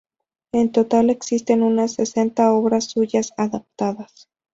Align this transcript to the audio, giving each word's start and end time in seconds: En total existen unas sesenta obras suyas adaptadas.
En 0.51 0.71
total 0.71 1.11
existen 1.11 1.61
unas 1.61 1.93
sesenta 1.93 2.51
obras 2.53 2.85
suyas 2.89 3.33
adaptadas. 3.37 4.27